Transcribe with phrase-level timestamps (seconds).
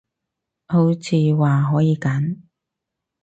[0.67, 2.37] 好似話可以練